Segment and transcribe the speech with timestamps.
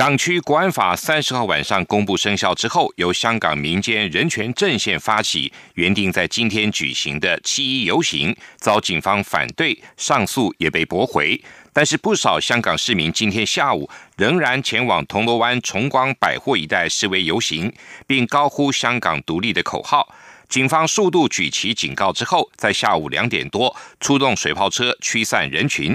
[0.00, 11.38] 港区国安法三十号晚上公布生效之后，由香港民间人权阵线发起，原定在今天举行的七一游行，遭警方反对，上诉也被驳回。
[11.74, 17.70] 但是不少香港市民今天下午仍然前往铜锣湾崇光百货一带示威游行，
[18.06, 20.08] 并高呼“香港独立”的口号。
[20.48, 25.94] 警方数度举旗警告之后，在下午两点多出动水炮车驱散人群。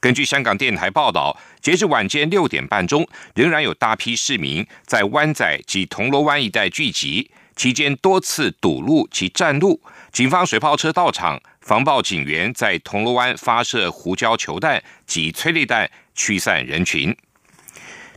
[0.00, 9.80] 根据香港电台报道，截至晚间六点半钟，仍然有大批市民在湾仔及铜锣湾一带聚集，期间多次堵路及占路，
[10.12, 17.16] 警方水炮车到场，防暴警员在铜锣湾发射胡椒球弹及催泪弹驱散人群。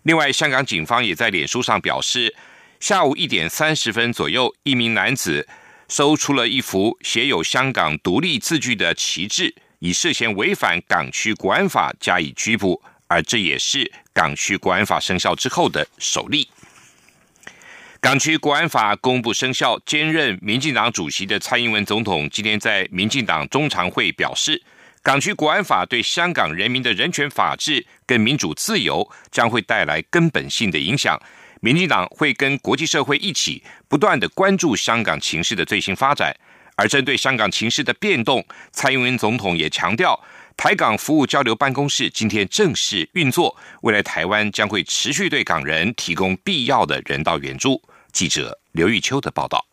[0.03, 2.35] 另外，香港警方也在脸书上表示，
[2.81, 5.47] 下午一点三十分左右，一名男子
[5.87, 9.55] 搜出了一幅写有“香港独立”字句的旗帜。
[9.79, 16.47] 以涉嫌违反港区国安法加以拘捕，而这也是港区国安法生效之后的首例。
[17.99, 24.61] 港区国安法公布生效，兼任民进党主席的蔡英文总统今天在民进党中常会表示，
[25.01, 31.19] 港区国安法对香港人民的人权、法治跟民主自由将会带来根本性的影响。
[31.59, 36.35] 民进党会跟国际社会一起，不断的关注香港情势的最新发展。
[36.75, 40.23] 而针对香港情势的变动，蔡英文总统也强调，
[40.57, 47.79] 台港服务交流办公室今天正式运作，未来台湾将会持续对港人提供必要的人道援助。
[48.11, 49.63] 记者刘玉秋的报道。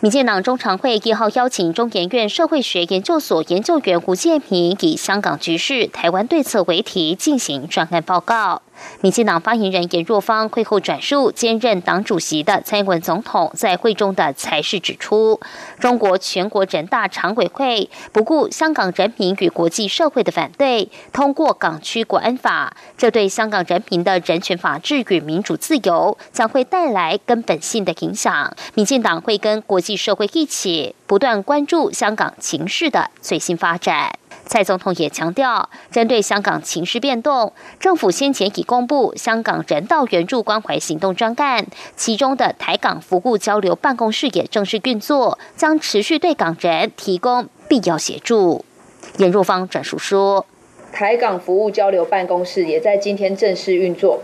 [0.00, 8.62] 民进党中常会一号邀请中研院社会学研究所研究员胡建平以“香港局势、台湾对策”为题进行专案报告。
[9.00, 15.40] 民进党发言人严若芳会后转述，兼任党主席的蔡英文总统在会中的才是指出，
[15.78, 28.54] 中国全国人大常委会不顾香港人民与国际社会的反对，通过港区国安法，这对香港人民的人权、法治与民主自由将会带来根本性的影响。
[28.74, 34.21] 民进党会跟国际社会一起，不断关注香港情势的最新发展。
[34.44, 41.66] 蔡总统也强调，针对香港情势变动，政府先前已公布香港人道援助关怀行动专案，
[41.96, 48.64] 其中的台港服务交流办公室也正式运作，将持续对港人提供必要协助。
[49.18, 50.44] 严若芳转述说，
[50.92, 54.22] 台港服务交流办公室也在今天正式运作，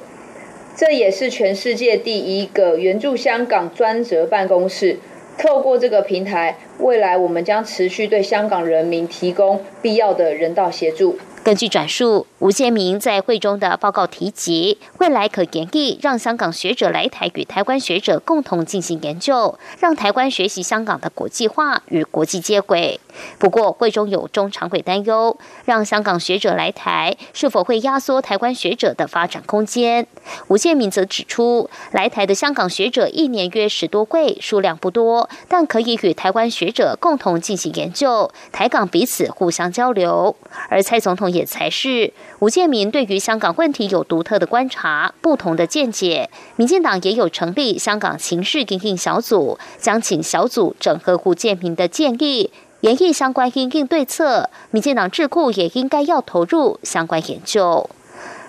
[0.76, 4.98] 这也是全世界第一个援助香港专责办公室。
[5.38, 11.16] 透过这个平台，未来我们将持续对香港人民提供必要的人道协助。
[11.48, 23.00] 根据转述，吴建明在会中的报告提及，未来可研议让香港学者来台与台湾学者共同进行研究，让台湾学习香港的国际化与国际接轨。
[23.38, 30.06] 不过，会中有中常委担忧，让香港学者来台是否会压缩台湾学者的发展空间？
[30.48, 40.36] 吴建明则指出，来台的香港学者一年约十多位，数量不多，但可以与台湾学者共同进行研究，台港彼此互相交流。
[40.68, 46.30] 而蔡总统也才是吴建民对于香港问题有独特的观察、不同的见解。
[46.56, 52.50] 民进党也有成立香港情势应应小组，将请小组整合吴建民的建议，
[52.80, 54.50] 研议相关应应对策。
[54.70, 57.88] 民进党智库也应该要投入相关研究。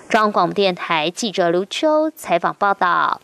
[0.08, 3.20] 中央广播电台记者刘秋采访报道。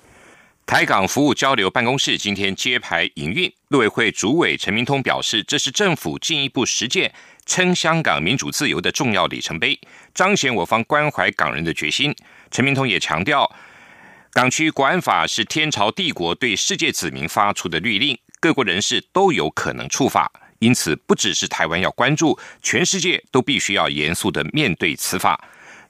[0.64, 7.12] 台港服务交流办公室今天揭牌营运，陆委会主委陈明通表示，这是政府进一步实践。
[7.46, 9.80] 称香港民主自由的重要里程碑，
[10.12, 12.14] 彰显我方关怀港人的决心。
[12.50, 13.50] 陈明通也强调，
[14.32, 25.42] 港区国安法是天朝帝国对世界子民发出的律令，各国人士都有可能触法，因此不只是台湾要关注，全世界都必须要严肃的面对此法。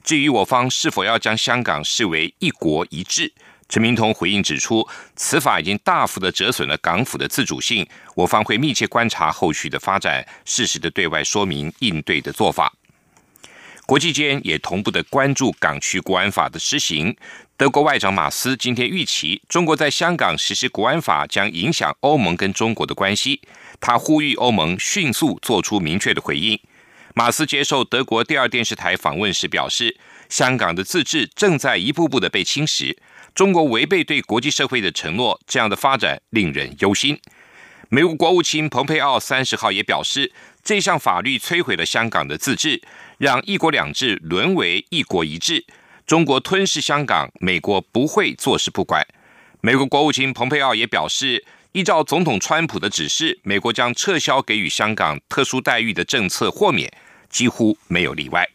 [0.03, 3.33] 至于我方是否要将香港视为一国一制？
[3.69, 7.85] 陈明通回应指出，此法已经大幅的折损了港府的自主性，
[8.15, 12.73] 我方会密切观察后续的发展，适时的对外说明应对的做法。
[13.85, 17.15] 国际间也同步的关注港区国安法的施行。
[17.55, 23.41] 德国外长马斯今天预期，中国在香港实施国安法将影响欧盟跟中国的关系，
[23.79, 26.59] 他呼吁欧盟迅速做出明确的回应。
[27.15, 29.97] 马斯接受德国第二电视台访问时表示，
[30.29, 32.95] 香港的自治正在一步步的被侵蚀。
[33.37, 37.21] 中国违背对国际社会的承诺，这样的发展令人忧心。
[37.87, 42.81] 美国国务卿蓬佩奥三十号也表示，这项法律摧毁了香港的自治，
[43.19, 45.63] 让一国两制沦为一国一制。
[46.07, 49.05] 中国吞噬香港，美国不会坐视不管。
[49.61, 56.91] 美国国务卿蓬佩奥也表示，依照总统川普的指示，美国将撤销给予香港特殊待遇的政策豁免，
[57.29, 58.49] 几乎没有例外。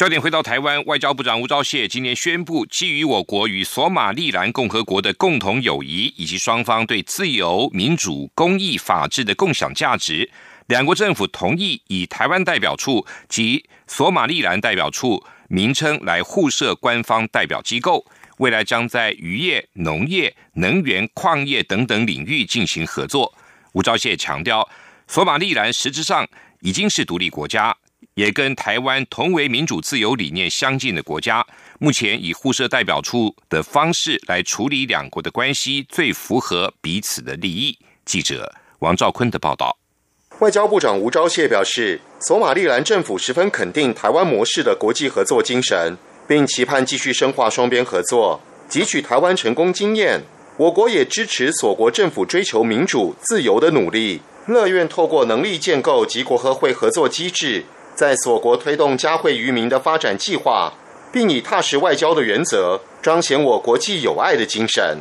[0.00, 10.30] 焦点回到台湾，外交部长吴钊燮今年宣布，基于我国与索马利兰共和国的共同友谊，以及双方对自由、民主、公益、法治的共享价值，
[10.68, 18.06] 两国政府同意以台湾代表处及索马利兰代表处名称来互设官方代表机构，
[18.38, 23.34] 未来将在渔业、农业、能源、矿业等等领域进行合作。
[23.74, 24.66] 吴钊燮强调，
[25.06, 26.26] 索马利兰实质上
[26.60, 27.76] 已经是独立国家。
[28.14, 31.46] 也跟台湾同为民主自由理念相近的国家，
[31.78, 37.78] 目前以互设代表处的方式来处理两国的关系，最符合彼此的利益。
[38.04, 39.76] 记者王兆坤的报道。
[40.40, 45.96] 外交部长吴钊燮表示，索马利兰政府十分肯定台湾模式的国际合作精神，
[46.26, 50.22] 并期盼继续深化双边合作，汲取台湾成功经验。
[50.56, 57.64] 我国也支持索国政府追求民主自由的努力，乐愿透过能力建构及国合会合作机制。
[58.00, 60.72] 在所国推动嘉惠渔民的发展计划，
[61.12, 65.00] 并以踏实外交的原则彰显我国际友爱的精神。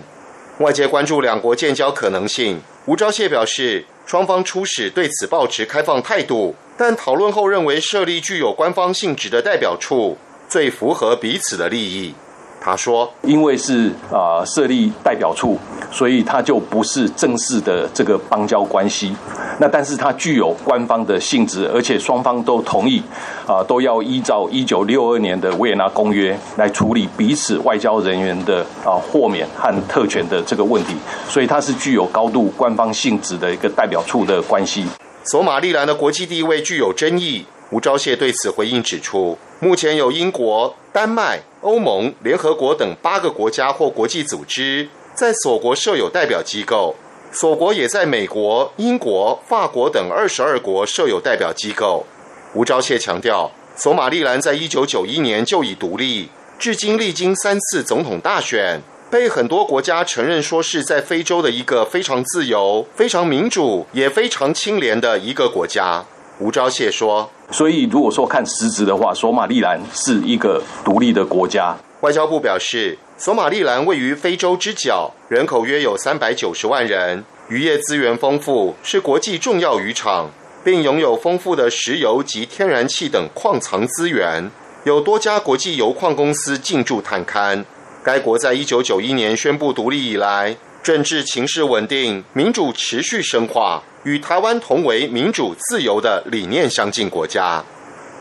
[0.57, 10.17] 外界关注两国建交可能性，吴钊燮表示，双方初始对此保持开放态度，但讨论后认为设立具有官方性质的代表处
[10.49, 12.13] 最符合彼此的利益。
[12.59, 15.57] 他说：“因为是啊设立代表处，
[15.91, 19.15] 所以它就不是正式的这个邦交关系。
[19.59, 23.01] 那但是它具有官方的性质，而且双方都同意
[23.47, 30.95] 啊，都要依照一九六二年的维也纳公约来处理彼此外交人员的啊豁免和特权的这个问题。
[31.27, 34.85] 所以它是具有高度官方性质的一个代表处的关系。
[35.23, 37.45] 索马利兰的国际地位具有争议。
[37.71, 44.87] 吴钊燮对此回应指出，目前有英国、丹麦。”欧盟、联合国等八个国家或国际组织
[45.19, 46.95] 在锁国设有代表机构，
[47.29, 52.05] 锁国也在美国、英国、法国等二十二国设有代表机构。
[52.53, 58.81] 吴钊燮强调，索马利兰在一九九一年就已独立，至今历经三次总统大选，
[59.11, 66.05] 被很多国家承认说是在非洲的一个非常自由、非常民主、也非常清廉的一个国家。
[66.39, 80.31] 吴钊燮说：“所以，如果说看实质的话，索马利兰是一个独立的国家。”外交部表示，索马利兰位于非洲之角，人口约有三百九十万人，渔业资源丰富，是国际重要渔场，
[80.63, 84.49] 并拥有丰富的石油及天然气等矿藏资源，
[84.85, 87.65] 有多家国际油矿公司进驻探勘。
[88.05, 93.83] 该国在一九九一年宣布独立以来，政治情势稳定，民主持续深化。
[94.03, 97.61] 与台湾同为民主自由的理念相近国家。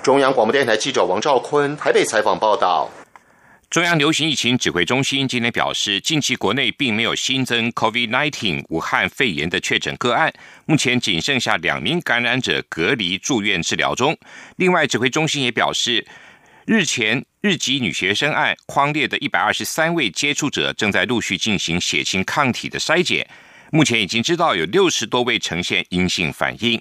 [0.02, 2.90] 中央广播电台记者王兆坤台北采访报道。
[3.70, 10.32] 中央流行疫情指挥中心今天表示，近期国内并没有新增 COVID-19 武汉肺炎的确诊个案，
[10.64, 14.16] 目前仅剩下两名感染者隔离住院治疗中。
[14.56, 16.06] 另外，指挥中心也表示，
[16.64, 23.28] 日前日籍女学生案框列的一百二十三位接触者正在陆续进行血清抗体的筛检。
[23.70, 26.80] 目前已经知道有六十多位呈现阴性反应。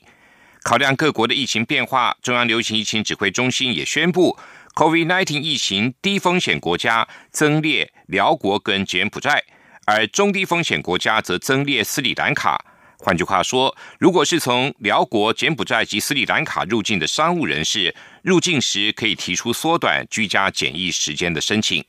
[0.63, 4.37] 考量各国的疫情变化，中央流行疫情指挥中心也宣布
[4.77, 9.43] ，COVID-19 疫情低风险国家增列辽国跟柬埔寨，
[9.87, 12.63] 而中低风险国家则增列斯里兰卡。
[12.99, 21.83] 换句话说，如果是从辽国、柬埔寨及斯里兰卡入境的商务人士，入境时可以提出缩短居家检疫时间的申请。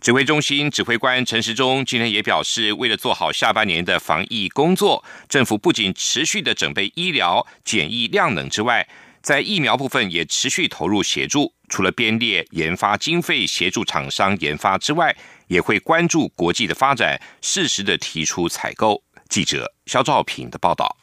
[0.00, 8.86] 指挥中心指挥官陈时中今天也表示，为了做好下半年的防疫工作，政府不仅持续的准备医疗检疫量能之外，
[9.26, 11.52] 在疫苗部分也持续投入协助。
[11.68, 15.12] 除了编列研发经费协助厂商研发之外，
[15.48, 19.02] 也会关注国际的发展，适时的提出采购。
[19.28, 20.96] 记者肖兆平的报道。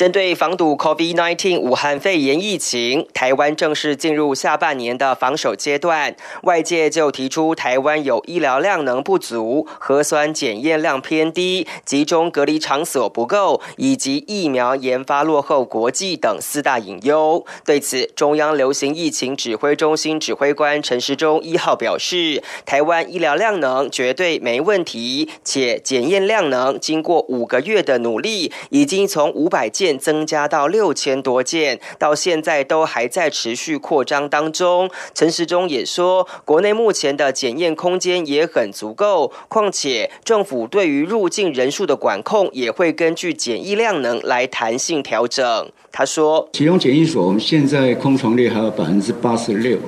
[0.00, 6.16] 针对防堵 COVID-19 武汉肺炎疫情，台湾正式进入下半年的防守阶段。
[6.44, 17.44] 外界就提出台湾有医疗量能不足、核酸检验量偏低、集中隔离场所不够，以及疫苗研发落后国际等四大隐忧。
[17.66, 29.89] 对此，中央流行疫情指挥中心指挥官陈时中一号表示，台湾医疗量能绝对没问题，且检验量能经过五个月的努力，已经从五百件。
[29.98, 34.90] 增加到六千多件，到现在都还在持续扩张当中。
[35.14, 45.70] 陈时中也说，国内目前的检验空间也很足够，况且政府对于入境人数的管控也会根据检疫量能来弹性调整。
[45.92, 49.78] 他说，其中检疫所我们现在空床率还有百分之八十六。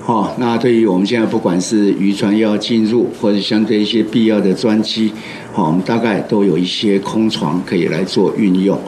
[0.00, 5.12] 好，那对于我们现在不管是渔船要进入，或者相对一些必要的专机，
[5.52, 8.80] 好，我们大概都有一些空床可以来做运用。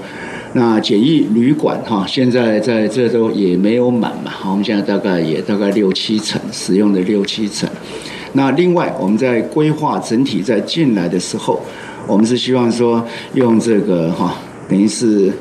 [0.52, 7.68] 那简易旅馆哈，现在在这都也没有满嘛，我们现在大概也大概六七成使用的六七成。
[8.32, 11.60] 那另外我们在规划整体在进来的时候，
[12.06, 13.04] 我们是希望说
[13.34, 14.34] 用这个哈，
[14.68, 15.32] 等于是。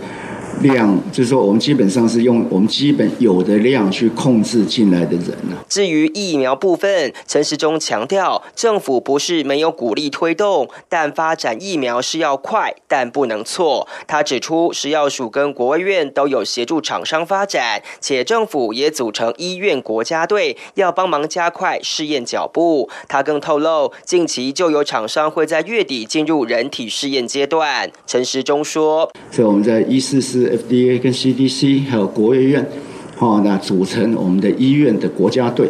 [0.62, 5.56] 量就是说，我们基本上是用我们基本有的量去控制进来的人呢。
[5.70, 13.88] 至于疫苗部分，陈时中强调，政府不是没有鼓励推动，但发展疫苗是要快，但不能错。
[14.08, 22.90] 他指出，食药署跟国卫院都有协助厂商发展，且政府也组成医院国家队，要帮忙加快试验脚步。
[23.08, 27.90] 他更透露，近期就有厂商会在月底进入人体试验阶段。
[28.06, 32.68] 陈时中说：“所以我们在一四四。” FDA 跟 CDC 还有国卫院，
[33.16, 35.70] 哈，那组成我们的医院的国家队，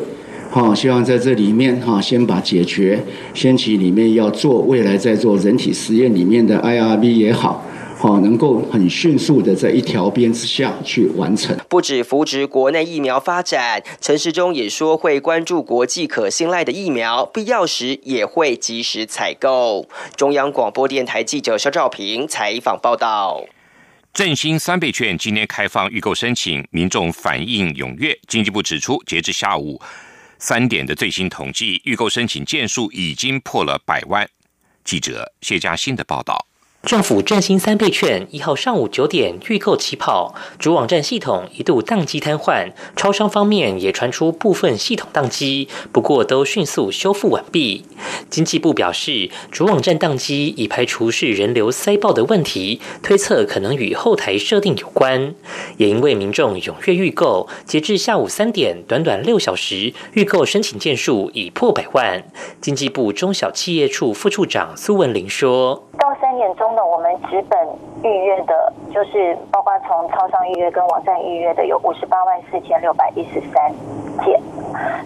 [0.51, 7.65] 哈，希望在这里面哈，先把解决先期里面要做未来在做人体实验里面的 IRB 也好，
[7.98, 11.55] 好，能够很迅速的在一条边之下去完成。
[11.67, 19.86] 不止扶植国内疫苗发展，陈时中也说会关注国际可信赖的疫苗，必要时也会及时采购。
[20.15, 23.43] 中央广播电台记者肖兆平采访报道。
[24.19, 28.19] 振兴三倍券今天开放预购申请，民众反应踊跃。
[28.27, 29.81] 经济部指出，截至下午
[30.38, 34.29] 三点的最新统计，预购申请件数已经破了百万。
[34.83, 36.49] 记者谢佳欣的报道。
[36.86, 47.86] 政府振兴三倍券一号上午九点预购起跑，主网站系统一度宕机瘫痪，超商方面也传出部分系统宕机，不过都迅速修复完毕。
[48.29, 55.36] 经济部表示，主网站宕机已排除是人流塞爆的问题，推测可能与后台设定有关。
[55.77, 62.24] 也因为民众踊跃预购，截至下午三点，短短六小时，预购申请件数已破百万。
[62.62, 65.88] 经济部中小企业处副处长苏文玲说。
[66.50, 67.60] 到三点钟呢，我们直本
[68.03, 73.72] 预约的，就是包括从超商预约跟网站预约的，有五十八万四千六百一十三
[74.25, 74.41] 件，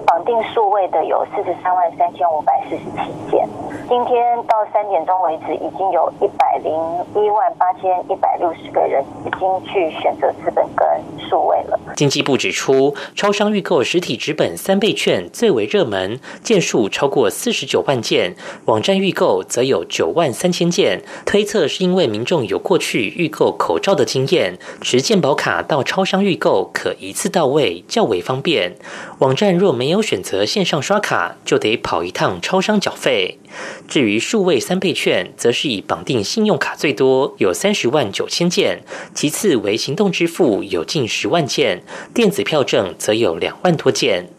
[0.06, 3.48] 绑定数位的有四十三万三千五百四十七件。
[3.90, 6.72] 今天到三点钟为止，已经有一百零
[7.16, 10.88] 一万八千一百六十个人已经去选择资本跟
[11.30, 11.80] 数位了。
[11.96, 18.34] 经济部指出，超商预购实体纸本三倍券最为热门，件数超过四十九万件；
[18.66, 21.02] 网站预购则有九万三千件。
[21.26, 28.76] 推测是因为民众有过去预购口罩的经验，持健保卡到超商预购可一次到位，较为方便。
[29.20, 33.40] 网站若没有选择线上刷卡，就得跑一趟超商缴费。
[33.88, 38.80] 至于数位三倍券，则是以绑定信用卡最多，有三十万九千件；
[39.14, 41.80] 其次为行动支付，有近十万件；
[42.14, 44.30] 电子票证则有两万多件。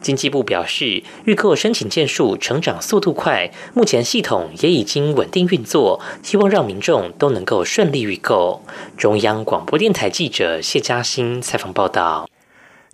[0.00, 8.62] 经济部表示，预购申请件数成长速度快，目前系统也已经稳定运作，希望让民众都能够顺利预购。
[8.96, 12.26] 中央广播电台记者谢嘉欣采访报道。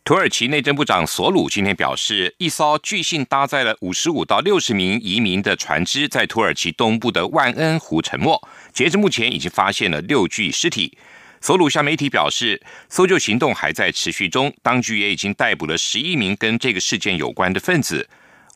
[0.04, 8.36] 土耳其内政部长索鲁今天表示，一艘据信搭载了五十五到六十名移民的船只在土耳其东部的万恩湖沉没。
[8.72, 10.98] 截至目前，已经发现了六具尸体。
[11.40, 18.08] 索鲁向媒体表示，搜救行动还在持续中，当局也已经逮捕了十一名跟这个事件有关的分子。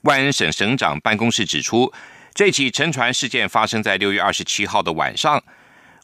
[0.03, 1.93] 万恩省省长办公室指出，
[2.35, 5.41] 这起沉船事件发生在六月二十七号的晚上。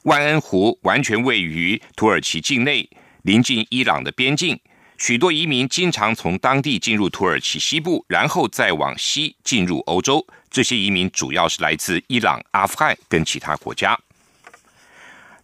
[0.05, 2.89] 万恩湖完全位于土耳其境内，
[3.23, 4.57] 临近伊朗的边境。
[5.03, 10.25] 许多移民经常从当地进入土耳其西部，然后再往西进入欧洲。
[10.49, 13.99] 这些移民主要是来自伊朗、阿富汗跟其他国家。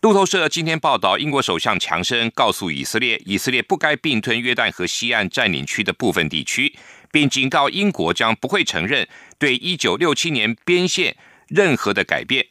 [0.02, 6.72] 路透社今天报道，英国首相强生告诉以色列，以色列不该并吞约旦河西岸占领区的部分地区，
[7.10, 9.08] 并警告英国将不会承认
[9.40, 11.16] 对一九六七年边线
[11.48, 12.46] 任何的改变。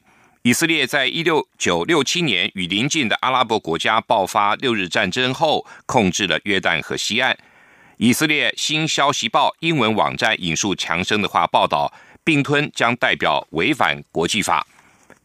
[0.48, 7.38] 以色列在一六九六七年与邻近的阿拉伯国家爆发六日战争后，控制了约旦河西岸。
[7.98, 14.66] 以色列《新消息报》英文网站引述强生的话报道，并吞将代表违反国际法。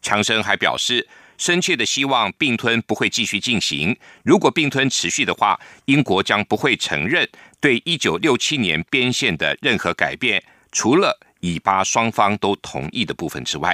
[0.01, 3.97] 强生还表示，深切的希望并吞不会继续进行。
[4.25, 7.25] 如果并吞持续的话，英国将不会承认
[7.61, 13.73] 对一九六七年边线的任何改变，除了以巴双方都同意的部分之外。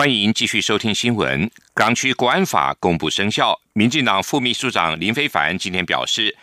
[0.00, 1.50] 欢迎继续收听新闻。
[1.74, 6.34] 港区国安法公布生效，民进党副秘书长林非凡今天表示，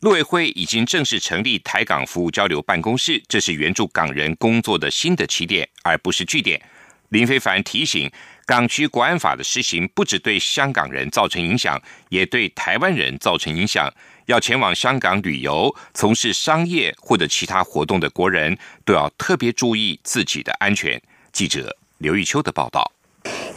[0.00, 6.60] 陆委会已经正式成立台港服务交流办公室，这是援助港人工作的新的起点，而不是据点。
[7.08, 8.12] 林非凡提醒。
[8.44, 13.90] 港区国安法的施行，不只对香港人造成影响，也对台湾人造成影响。
[14.26, 21.00] 要前往香港旅游、从事商业或者其他活动的国人，都要特别注意自己的安全。
[21.32, 22.92] 记者刘玉秋的报道。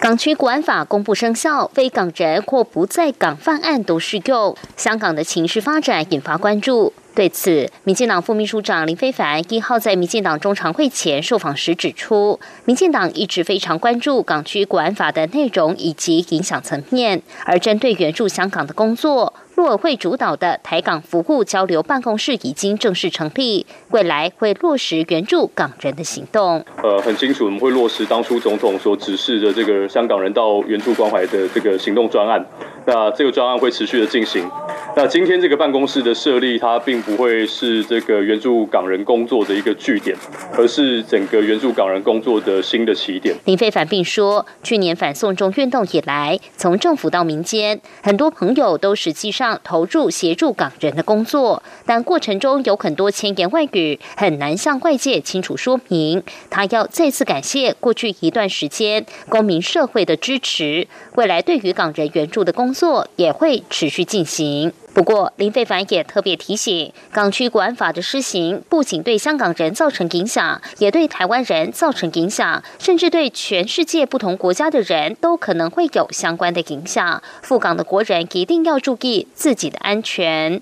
[0.01, 4.57] 港区国安法公布生效，非港人或不在港犯案都适用。
[4.75, 6.91] 香港的情势发展引发关注。
[7.13, 19.31] 对此，民进党副秘书长林非凡一号在民进党中常会前受访时指出，民进党一直非常关注港区国安法的内容以及影响层面，而针对援助香港的工作。
[19.61, 26.65] 陆委会主导的台港服务交流办公室已经正式成立，未来会落实援助港人的行动。
[26.81, 32.43] 呃，很清楚，我们会落实当初总统所指示的这个香港人到援助关怀的这个行动专案。
[32.87, 34.49] 那这个专案会持续的进行。
[34.95, 40.17] 那今天这个办公室的设立，它并不会是这个援助港人工作的一个据点，
[40.57, 43.35] 而是整个援助港人工作的新的起点。
[43.45, 49.50] 林非凡并说，去年反送中运动以来，从政府到民间，很多朋友都实际上。
[49.63, 56.23] 投入协助港人的工作，但过程中有很多千言万语，很难向外界清楚说明。
[56.49, 64.73] 他要再次感谢过去一段时间公民社会的支持，未来对于港人援助的工作也会持续进行。
[64.93, 77.23] 不过，林非凡也特别提醒，港区国安法的施行不仅对香港人造成影响，也对台湾人造成影响，甚至对全世界不同国家的人都可能会有相关的影响。
[77.41, 80.61] 赴港的国人一定要注意自己的安全。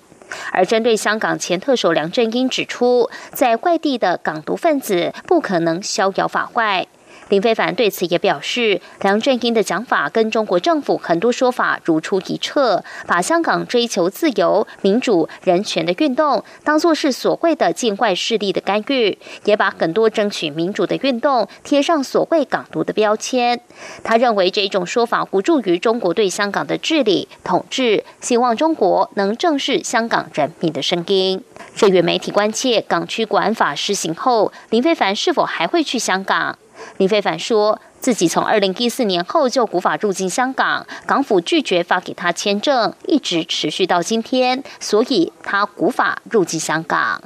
[0.51, 6.85] 而针对香港前特首梁振英指出，在外地的港独分子不可能逍遥法外。
[7.29, 23.61] 林非凡对此也表示，梁振英的讲法跟中国政府很多说法如出一辙，把香港追求自由、民主、人权的运动当作是所谓的境外势力的干预，也把很多争取民主的运动贴上所谓港独的标签。
[24.03, 31.43] 他认为这种说法无助于中国对香港的治理统治，希望中国能正视香港人民的声音。
[31.75, 36.57] 这与媒体关切港区管法施行后，林非凡是否还会去香港？
[36.97, 47.21] 林非凡说自己从二零一四年后就古法入境香港，港府拒绝发给他签证，一直持续到今天，所以他古法入境香港。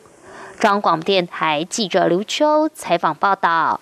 [0.60, 3.82] 中央广播电台记者刘秋采访报道。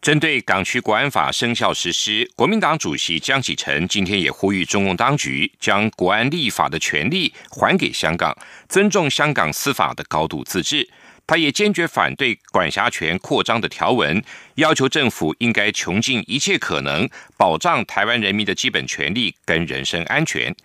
[0.00, 8.32] 针对港区国安法生效实施，国民党主席江启臣今天也呼吁中共当局将国安立法的权利还给香港，
[8.68, 10.88] 尊重香港司法的高度自治。
[11.28, 20.56] 他也坚决反对管辖权扩张的条文，要求政府应该穷尽一切可能保障台湾人民的基本权利跟人身安全。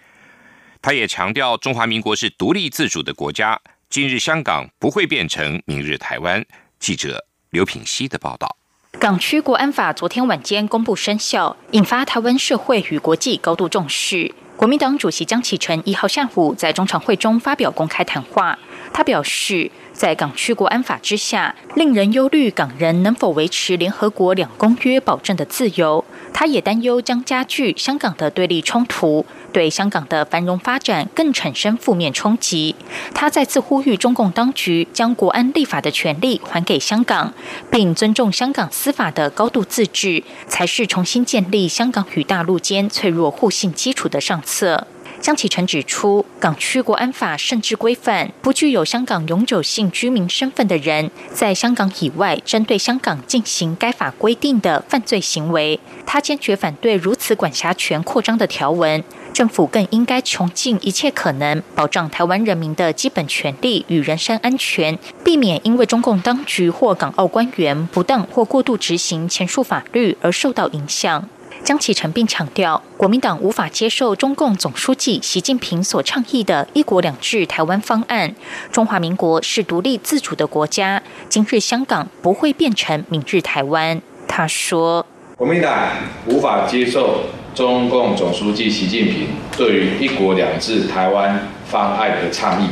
[0.81, 6.45] 他也强调，中华民国是独立自主的国家，今日香港不会变成明日台湾。
[6.79, 8.55] 记者刘品希的报道。
[8.97, 14.33] 港区国安法昨天晚间公布生效，引发台湾社会与国际高度重视。
[14.55, 18.57] 国民党主席江启臣一号下午在中常会中发表公开谈话，
[18.93, 19.69] 他表示。
[20.03, 26.03] 在港区国安法之下，令人忧虑港人能否维持联合国两公约保证的自由。
[26.33, 32.75] 他也担忧将加剧香港的对立冲突，对香港的繁荣发展更产生负面冲击。
[33.13, 37.33] 他再次呼吁中共当局将国安立法的权利还给香港，
[37.71, 44.85] 并尊重香港司法的高度自治，才是重新建立香港与大陆间脆弱互信基础的上策。
[45.23, 55.79] 江启臣指出，港区国安法甚至规范，不具有香港永久性居民身份的人，在香港以外针对香港进行该法规定的犯罪行为。
[56.05, 71.29] 他坚决反对如此管辖权扩张的条文，政府更应该穷尽一切可能保障台湾人民的基本权利与人身安全，避免因为中共当局或港澳官员不当或过度执行前述法律而受到影响。
[71.63, 78.35] 江启臣并强调，国民党无法接受中共总书记习近平所倡议的一国两制台湾方案。
[78.69, 84.01] 中华民国是独立自主的国家，今日香港不会变成明日台湾。
[84.27, 85.05] 他说，
[85.37, 85.87] 国民党
[86.25, 87.21] 无法接受
[87.55, 92.67] 中共总书记习近平对于一国两制台湾方案的倡议，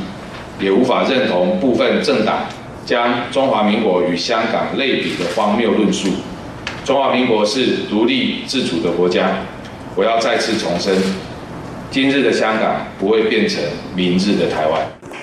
[0.60, 2.42] 也无法认同部分政党
[2.86, 6.10] 将中华民国与香港类比的荒谬论述。
[6.84, 9.38] 中华民国是独立自主的国家，
[9.96, 10.96] 我要再次重申，
[11.92, 13.64] 今日的香港不会变成
[13.96, 14.82] 明日的台湾。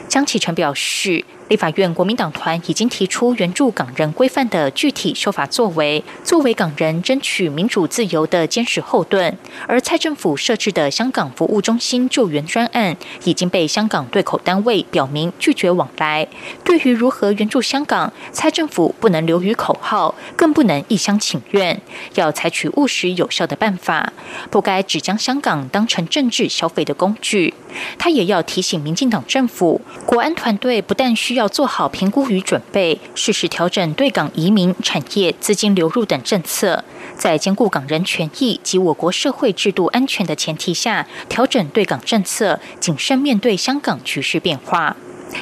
[0.09, 1.25] 江启臣表示。
[1.49, 9.35] 立法院国民党团已经提出援助港人规范的具体修法作为，作为港人争取民主自由的坚实后盾。
[9.67, 16.29] 而蔡政府设置的香港服务中心救援专案，已经被香港对口单位表明拒绝往来。
[16.63, 21.81] 对于如何援助香港，蔡政府不能流于口号，更不能一厢情愿，
[22.15, 24.13] 要采取务实有效的办法，
[24.51, 27.55] 不该只将香港当成政治消费的工具。
[27.99, 36.85] 他也要提醒民进党政府，国安团队不但需要做好评估与准备，适时调整对港移民、产业、资金流入等政策，
[37.17, 44.97] 在兼顾港人权益及我国社会制度安全的前提下，调整对港政策，谨慎面对香港局势变化。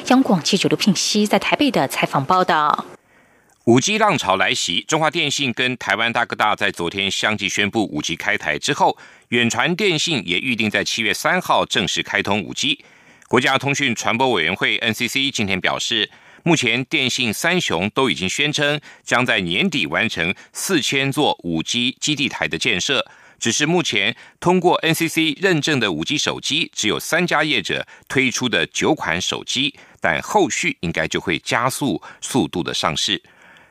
[0.09, 2.85] 央广记者刘聘熙在台北的采访报道。
[3.65, 8.97] 五 G 浪潮来袭，中华电信跟台湾大哥大在昨天相继宣布五 G 开台之后，
[9.29, 12.79] 远传电信也预定在七月三号正式开通五 G。
[13.27, 16.09] 国家通讯传播委员会 NCC 今天表示，
[16.43, 23.05] 目前电信三雄都已经宣称将在年底完成四千座五 G 基地台的建设，
[23.37, 33.21] 只是目前通过 NCC 认证的五 G 手机只有三家业者推出的九款手机，但后续应该就会加速速度的上市。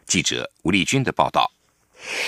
[0.04, 1.55] 记者吴丽君的报道。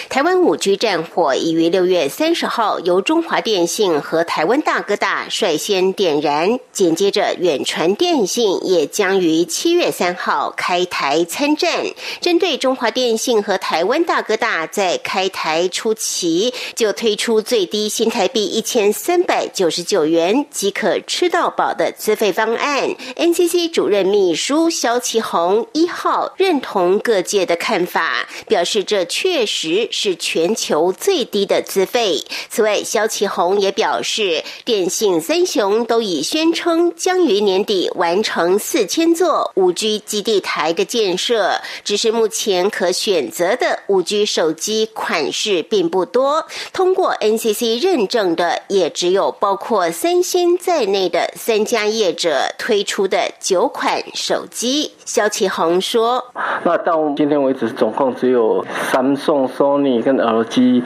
[0.08, 11.84] 台湾五 G 战火已于六月三十号由中华电信和台湾大哥大率先点燃，紧接着远传电信也将于七月三号开台参战。
[12.20, 29.67] 针对中华电信和台湾大哥大在开台初期就推出最低新台币一千三百九十九元即可吃到饱的资费方案，NCC 主任秘书肖其宏一号认同各界的看法，表示这确实。
[29.90, 32.22] 是全球最低的资费。
[32.48, 54.92] 此外，肖其宏也表示，电信三雄都已宣称将于年底完成四千座五 G 基地台的建设，只是目前可选择的五 G 手机款式并不多，通过 NCC 认证的也只有包括三星在内的三家业者推出的九款手机。
[55.04, 56.24] 肖其宏说
[56.64, 60.82] ：“那到今天为止，总共只有三送。” Sony 跟 LG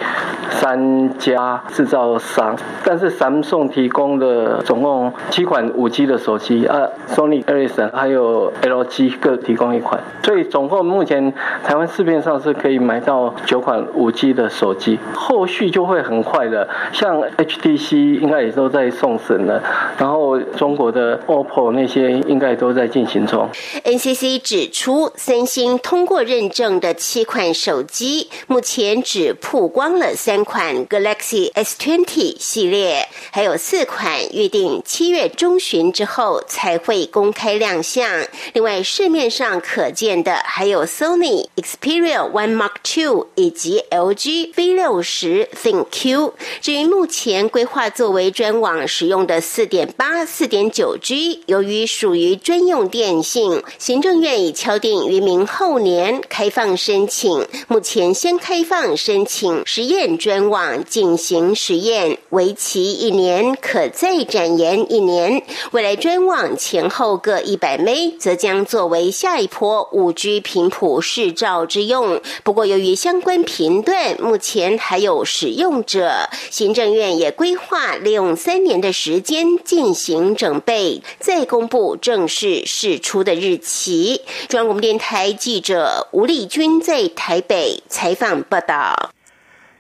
[0.49, 11.31] 三家制造商，但是 Samsung 提供的总共七款五 G 的手机，啊，Sony Ericsson 还有 LG 各提供一款，所以总共目前
[11.63, 19.63] 台湾市面上是可以买到九款五 G 的手机，后续就会很快的，像 HTC 应该也都在送审了，
[19.99, 23.47] 然后中国的 OPPO 那些应该都在进行中。
[23.85, 28.31] NCC 指出，三星通过认证的七款手机。
[28.47, 38.27] 目前只曝光了三款 Galaxy S20 系列，还有四款预定七月中旬之后才会公开亮相。
[38.55, 46.33] 另外，市面上可见的还有 Sony Xperia One Mark Two 以及 LG V 六十 ThinQ。
[46.61, 57.47] 至于目前规划作为专网使用的四点八、四点九 G，由于属于专用电信，行政院已敲定于明后年开放申请。
[57.69, 58.42] 目前先。
[58.43, 65.45] 开放申请实验专网进行实验，为期一年，可再展延一年。
[65.71, 72.21] 未来专网前后各一百 m 则将作为下一波五 G 频谱试照之用。
[72.43, 84.21] 不过，由于相关频段目前还有使用者，行政院也规划利用三年的时间进行准备，再公布正式试出的日期。
[84.49, 88.32] 中央广播电台记者吴丽君在台北采访。
[88.41, 89.13] 报道：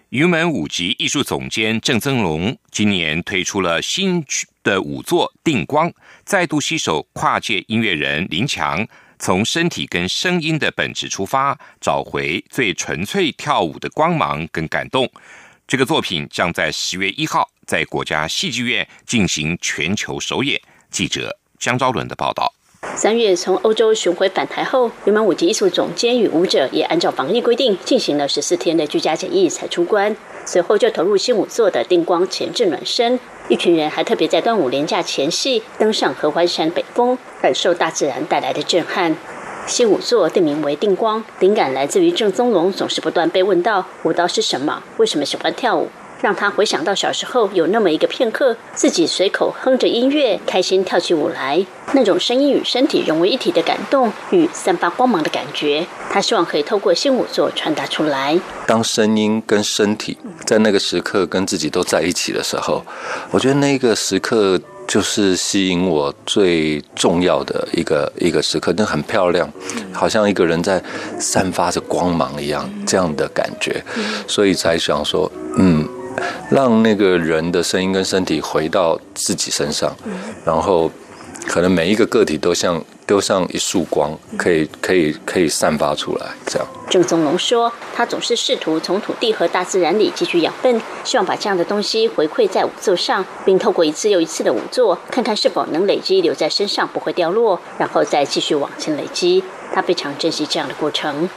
[0.09, 4.25] 云门舞集艺术总监郑增龙今年推出了新
[4.63, 5.89] 的舞作《定光》，
[6.25, 8.87] 再度携手跨界音乐人林强，
[9.19, 15.09] 从身体跟声音的本质出发，找回最纯粹跳舞的光芒跟感动。
[15.67, 20.61] 这个作品将在十月一号在国家戏剧院进行全球首演。
[20.91, 22.53] 记者江昭伦的报道。
[22.95, 30.15] 三月从欧洲巡回返台后，云门舞集艺术总监与舞者也按照防疫规定进行了十四天的居家检疫才出关。
[30.45, 33.19] 随后就投入新舞作的定光前置暖身。
[33.49, 39.17] 一群人还特别在端午连假前夕登上合欢山北峰，感受大自然带来的震撼。
[39.67, 45.89] 新舞作定名为定光，灵感来自于郑宗龙总是不断被问到舞蹈是什么，为什么喜欢跳舞。
[46.23, 58.39] 让他回想到小时候有那么一个片刻，自己随口哼着音乐，开心跳起舞来，那种声音与身体融为一体的感动与散发光芒的感觉，他希望可以透过新舞作传达出来。
[58.69, 62.85] 当声音跟身体在那个时刻跟自己都在一起的时候，
[63.33, 69.53] 我觉得那个时刻就是吸引我最重要的一个一个时刻，那很漂亮，
[69.93, 70.81] 好像一个人在
[71.19, 73.83] 散发着光芒一样，这样的感觉，
[74.29, 75.82] 所以才想说，嗯。
[76.51, 79.95] 让那个人的声音跟身体回到自己身上，
[80.45, 80.91] 然后
[81.47, 86.27] 可能每一个个体都像丢上一束光，可以可以可以散发出来。
[86.47, 99.43] 这样，郑宗龙说，他总是试图从土地和大自然里汲取养分，希望把这样的东西回馈在舞座上，并透过一次又一次的舞座，看看是否能累积留在身上，不会掉落，然后再继续往前累积。
[99.75, 101.29] 他非常珍惜这样的过程。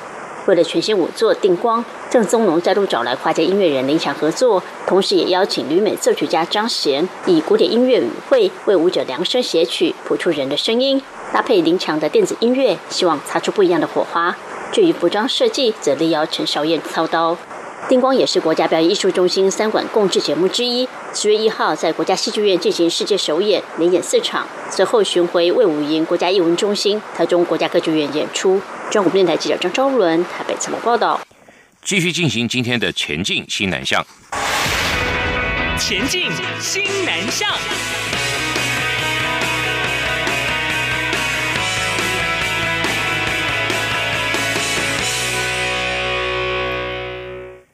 [0.46, 11.02] 为了全新舞作《定光》，郑宗龙再度找来跨界音乐人林强合作，同时也邀请旅美作曲家张贤以古典音乐语汇为舞者量身写曲，谱出人的声音，
[11.34, 14.36] 搭配林强的电子音乐，希望擦出不一样的火花。
[14.72, 17.36] 至于服装设计，则力邀陈少燕操刀。
[17.88, 20.88] 定光也是国家表演艺术中心三馆共制节目之一。
[21.14, 28.60] 十月一号在国家戏剧院进行世界首演，连演四场，随后巡回魏武营国家艺文中心、台中国家歌剧院演出。
[28.92, 31.20] 中国电台记者张昭伦台北采访报道。
[31.82, 34.06] 继续进行今天的前进新南向。
[35.78, 37.50] 前进新南向。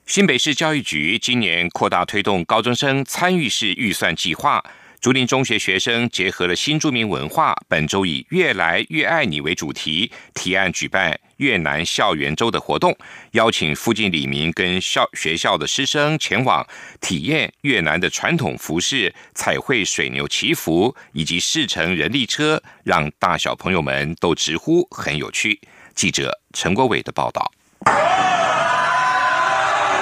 [0.05, 4.61] 新北市教育局今年扩大推动高中生参与式预算计划，
[5.01, 12.95] 竹林中学学生结合了新住民文化，本周以“越来越爱你”为主题，提案举办越南校园周的活动，
[13.31, 16.63] 邀请附近里民跟校学校的师生前往
[16.99, 25.59] 体验越南的传统服饰、彩绘水牛祈福以及试乘人力车，让大小朋友们都直呼很有趣。
[25.95, 27.51] 记者陈国伟的报道。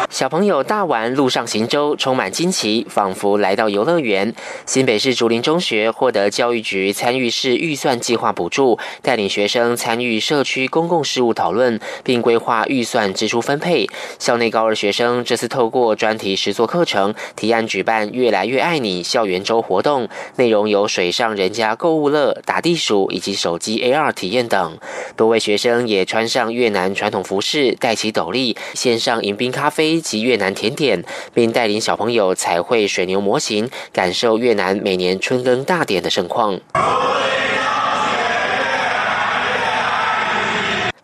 [0.09, 4.33] 小朋友大玩路上行舟，充满惊奇，仿佛来到游乐园。
[4.65, 13.87] 新北市竹林中学获得教育局参与式预算计划补助，带领学生参与社区公共事务讨论，并规划预算支出分配。
[14.17, 24.79] 校内高二学生这次透过专题实作课程，提案举办“越来越爱你”校园周活动，内容有水上人家购物乐、打地鼠以及手机 AR 体验等。
[25.15, 29.98] 多位学生也穿上越南传统服饰，戴起斗笠，献上迎宾咖啡。
[29.99, 36.59] 及越南甜点，并带领小朋友彩绘水牛模型，感受越南每年春耕大典的盛况。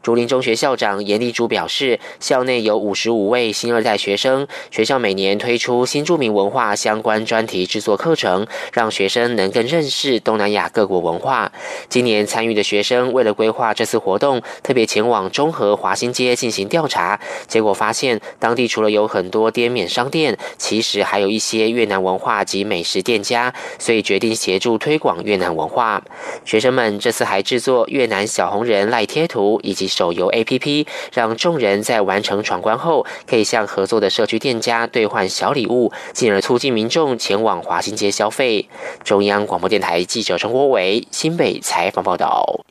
[0.05, 11.51] 竹林中学校长严立珠表示，校内有五十五位新二代学生，学校每年推出新著名文化相关专题制作课程，让学生能更认识东南亚各国文化。
[11.89, 26.03] 今年参与的学生为了规划这次活动，特别前往中和华新街进行调查，结果发现当地除了有很多滇缅商店，其实还有一些越南文化及美食店家，所以决定协助推广越南文化。
[26.45, 29.89] 学生们这次还制作越南小红人赖贴图以及。
[29.95, 38.67] 手游 APP 让众人在完成闯关后，可以向合作的社区店家兑换小礼物，进而促进民众前往华新街消费。
[39.03, 42.65] 中央广播电台记者陈国伟新北采访报道。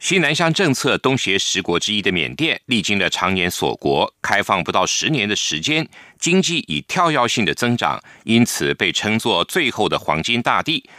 [0.00, 10.90] 西南向政策东协十国之一的缅甸，历经了常年锁国、开放不到十年的时间，经济以跳跃性的增长，因此被称作最后的黄金大地。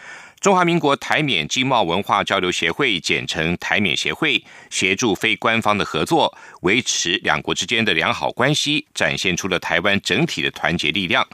[0.43, 11.25] 中华民国台缅经贸文化交流协会（简称台缅协会）协助非官方的合作，维持两国之间的良好关系，展现出了台湾整体的团结力量。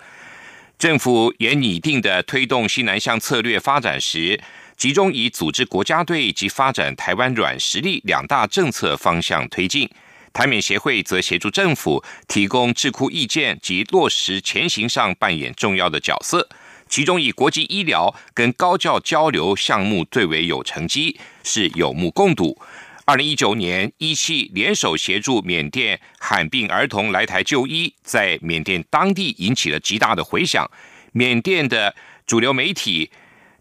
[0.77, 4.39] 政府也拟定的推动西南向策略发展时，
[4.77, 9.89] 集中以组织国家队及发展台湾软实力两大政策方向推进。
[10.31, 16.47] 台缅协会则协助政府提供智库意见及落实前行上扮演重要的角色。
[16.89, 22.59] 其中以国际医疗跟高教交流项目最为有成绩，是有目共睹。
[23.05, 30.69] 二零一九年，一汽联手协助缅甸罕病儿童来台就医，在缅甸当地引起了极大的回响。
[31.11, 31.95] 缅甸的
[32.27, 33.09] 主流媒体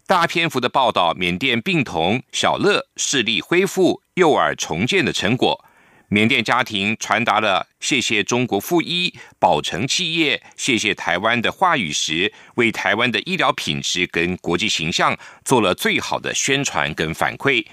[0.05, 5.65] 大篇幅的报道缅甸病童小乐视力恢复、右耳重建的成果。
[6.11, 17.63] 缅甸家庭传达了谢谢中国富医、宝成企业、谢谢台湾的话语时，为台湾的医疗品质跟国际形象做了最好的宣传跟反馈。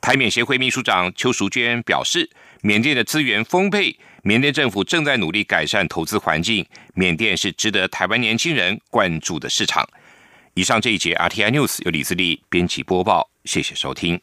[0.00, 6.64] 台缅协会秘书长邱淑娟表示，缅甸的资源丰沛，缅甸政府正在努力改善投资环境，
[6.94, 9.84] 缅甸是值得台湾年轻人关注的市场。
[10.54, 14.20] 以上这一节 RTI News 由李自力编辑播报，谢谢收听。